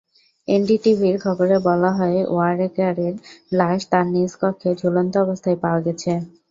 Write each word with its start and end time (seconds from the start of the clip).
এনডিটিভির 0.47 1.15
খবরে 1.25 1.55
বলা 1.67 1.91
হয়, 1.97 2.19
ওয়ারেকারের 2.27 3.13
লাশ 3.51 3.79
তাঁর 3.91 4.05
নিজ 4.13 4.31
কক্ষে 4.41 4.69
ঝুলন্ত 4.81 5.13
অবস্থায় 5.25 5.57
পাওয়া 5.63 5.79
গেছে। 5.85 6.11